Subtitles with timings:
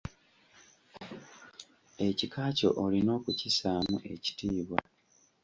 [2.07, 4.79] Ekika kyo olina okukissaamu ekitiibwa.